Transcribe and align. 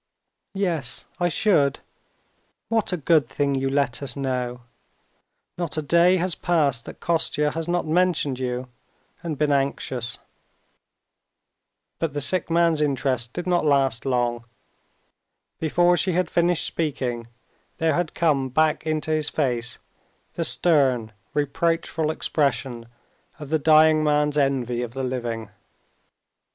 "Yes, 0.55 1.05
I 1.19 1.29
should. 1.29 1.77
What 2.69 2.91
a 2.91 2.97
good 2.97 3.27
thing 3.29 3.53
you 3.53 3.69
let 3.69 4.01
us 4.01 4.15
know! 4.15 4.61
Not 5.59 5.77
a 5.77 5.83
day 5.83 6.17
has 6.17 6.33
passed 6.33 6.85
that 6.85 6.99
Kostya 6.99 7.51
has 7.51 7.67
not 7.67 7.85
mentioned 7.85 8.39
you, 8.39 8.67
and 9.21 9.37
been 9.37 9.51
anxious." 9.51 10.17
But 11.99 12.13
the 12.13 12.19
sick 12.19 12.49
man's 12.49 12.81
interest 12.81 13.33
did 13.33 13.45
not 13.45 13.63
last 13.63 14.03
long. 14.03 14.43
Before 15.59 15.95
she 15.95 16.13
had 16.13 16.31
finished 16.31 16.65
speaking, 16.65 17.27
there 17.77 17.93
had 17.93 18.15
come 18.15 18.49
back 18.49 18.87
into 18.87 19.11
his 19.11 19.29
face 19.29 19.77
the 20.33 20.43
stern, 20.43 21.11
reproachful 21.35 22.09
expression 22.09 22.87
of 23.37 23.49
the 23.49 23.59
dying 23.59 24.03
man's 24.03 24.35
envy 24.35 24.81
of 24.81 24.95
the 24.95 25.03
living. 25.03 25.51